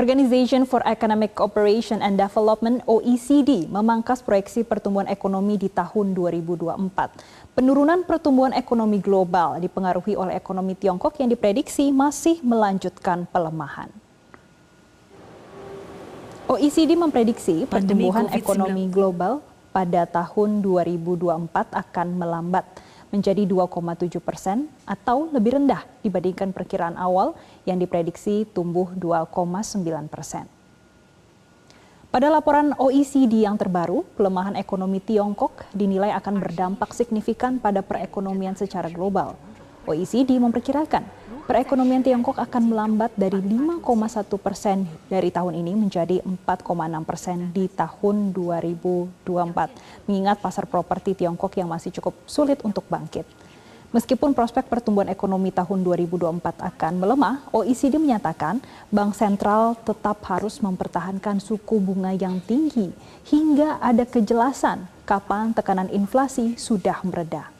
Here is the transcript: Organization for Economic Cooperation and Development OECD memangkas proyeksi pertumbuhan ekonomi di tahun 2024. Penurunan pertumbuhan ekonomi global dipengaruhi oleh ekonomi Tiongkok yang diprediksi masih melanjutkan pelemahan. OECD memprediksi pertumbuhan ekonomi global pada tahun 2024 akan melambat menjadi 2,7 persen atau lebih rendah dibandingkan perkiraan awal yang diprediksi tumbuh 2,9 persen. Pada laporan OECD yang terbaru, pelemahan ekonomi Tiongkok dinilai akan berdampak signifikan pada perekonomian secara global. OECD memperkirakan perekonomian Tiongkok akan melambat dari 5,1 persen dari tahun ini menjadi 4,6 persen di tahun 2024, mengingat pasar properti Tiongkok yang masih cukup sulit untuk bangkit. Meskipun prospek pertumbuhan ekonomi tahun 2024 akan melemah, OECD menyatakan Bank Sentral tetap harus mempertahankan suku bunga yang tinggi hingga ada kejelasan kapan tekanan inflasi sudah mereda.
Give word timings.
Organization 0.00 0.64
for 0.64 0.80
Economic 0.88 1.36
Cooperation 1.36 2.00
and 2.00 2.16
Development 2.16 2.80
OECD 2.88 3.68
memangkas 3.68 4.24
proyeksi 4.24 4.64
pertumbuhan 4.64 5.04
ekonomi 5.12 5.60
di 5.60 5.68
tahun 5.68 6.16
2024. 6.16 7.52
Penurunan 7.52 8.08
pertumbuhan 8.08 8.56
ekonomi 8.56 8.96
global 8.96 9.60
dipengaruhi 9.60 10.16
oleh 10.16 10.40
ekonomi 10.40 10.72
Tiongkok 10.72 11.20
yang 11.20 11.28
diprediksi 11.28 11.92
masih 11.92 12.40
melanjutkan 12.40 13.28
pelemahan. 13.28 13.92
OECD 16.48 16.96
memprediksi 16.96 17.68
pertumbuhan 17.68 18.32
ekonomi 18.32 18.88
global 18.88 19.44
pada 19.68 20.08
tahun 20.08 20.64
2024 20.64 21.76
akan 21.76 22.08
melambat 22.16 22.64
menjadi 23.10 23.46
2,7 23.46 24.22
persen 24.22 24.70
atau 24.86 25.30
lebih 25.30 25.58
rendah 25.58 25.82
dibandingkan 26.02 26.54
perkiraan 26.54 26.94
awal 26.94 27.34
yang 27.66 27.78
diprediksi 27.78 28.46
tumbuh 28.50 28.90
2,9 28.94 30.06
persen. 30.06 30.46
Pada 32.10 32.26
laporan 32.26 32.74
OECD 32.74 33.46
yang 33.46 33.54
terbaru, 33.54 34.02
pelemahan 34.18 34.58
ekonomi 34.58 34.98
Tiongkok 34.98 35.62
dinilai 35.70 36.10
akan 36.18 36.42
berdampak 36.42 36.90
signifikan 36.90 37.62
pada 37.62 37.86
perekonomian 37.86 38.58
secara 38.58 38.90
global. 38.90 39.38
OECD 39.90 40.38
memperkirakan 40.38 41.02
perekonomian 41.50 42.06
Tiongkok 42.06 42.38
akan 42.38 42.62
melambat 42.70 43.10
dari 43.18 43.42
5,1 43.42 43.82
persen 44.38 44.86
dari 45.10 45.34
tahun 45.34 45.58
ini 45.58 45.74
menjadi 45.74 46.22
4,6 46.22 47.02
persen 47.02 47.50
di 47.50 47.66
tahun 47.66 48.30
2024, 48.30 50.06
mengingat 50.06 50.38
pasar 50.38 50.70
properti 50.70 51.18
Tiongkok 51.18 51.50
yang 51.58 51.66
masih 51.66 51.90
cukup 51.90 52.14
sulit 52.30 52.62
untuk 52.62 52.86
bangkit. 52.86 53.26
Meskipun 53.90 54.30
prospek 54.30 54.70
pertumbuhan 54.70 55.10
ekonomi 55.10 55.50
tahun 55.50 55.82
2024 55.82 56.38
akan 56.62 56.92
melemah, 57.02 57.42
OECD 57.50 57.98
menyatakan 57.98 58.62
Bank 58.86 59.18
Sentral 59.18 59.74
tetap 59.82 60.22
harus 60.30 60.62
mempertahankan 60.62 61.42
suku 61.42 61.82
bunga 61.82 62.14
yang 62.14 62.38
tinggi 62.46 62.94
hingga 63.26 63.82
ada 63.82 64.06
kejelasan 64.06 64.86
kapan 65.02 65.50
tekanan 65.50 65.90
inflasi 65.90 66.54
sudah 66.54 67.02
mereda. 67.02 67.59